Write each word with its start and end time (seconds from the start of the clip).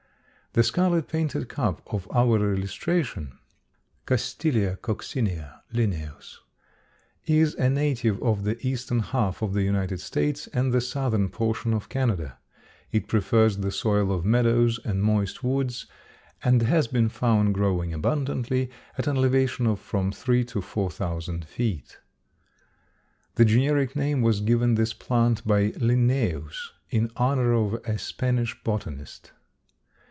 The 0.53 0.63
scarlet 0.63 1.07
painted 1.07 1.47
cup 1.47 1.81
of 1.93 2.09
our 2.13 2.53
illustration 2.53 3.37
(Castilleja 4.05 4.75
coccinea, 4.79 5.61
L.) 5.73 6.17
is 7.25 7.55
a 7.55 7.69
native 7.69 8.21
of 8.21 8.43
the 8.43 8.57
eastern 8.67 8.99
half 8.99 9.41
of 9.41 9.53
the 9.53 9.61
United 9.63 10.01
States 10.01 10.47
and 10.47 10.73
the 10.73 10.81
southern 10.81 11.29
portion 11.29 11.73
of 11.73 11.87
Canada. 11.87 12.37
It 12.91 13.07
prefers 13.07 13.59
the 13.59 13.71
soil 13.71 14.11
of 14.11 14.25
meadows 14.25 14.77
and 14.83 15.01
moist 15.01 15.41
woods 15.41 15.85
and 16.43 16.61
has 16.63 16.89
been 16.89 17.07
found 17.07 17.53
growing 17.53 17.93
abundantly 17.93 18.69
at 18.97 19.07
an 19.07 19.15
elevation 19.15 19.65
of 19.67 19.79
from 19.79 20.11
three 20.11 20.43
to 20.51 20.59
four 20.61 20.91
thousand 20.91 21.45
feet. 21.45 21.97
The 23.35 23.45
generic 23.45 23.95
name 23.95 24.21
was 24.21 24.41
given 24.41 24.75
this 24.75 24.91
plant 24.91 25.47
by 25.47 25.69
Linnæus 25.71 26.57
in 26.89 27.09
honor 27.15 27.53
of 27.53 27.75
a 27.87 27.97
Spanish 27.97 28.61
botanist. 28.65 29.31